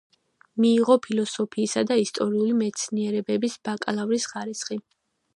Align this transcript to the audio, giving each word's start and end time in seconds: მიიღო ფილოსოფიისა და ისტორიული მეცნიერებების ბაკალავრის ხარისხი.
მიიღო 0.63 0.93
ფილოსოფიისა 1.01 1.83
და 1.91 1.97
ისტორიული 2.03 2.55
მეცნიერებების 2.61 3.59
ბაკალავრის 3.69 4.27
ხარისხი. 4.33 4.79